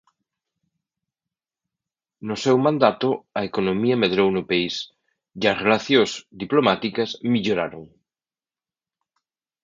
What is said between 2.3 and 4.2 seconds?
seu mandato a economía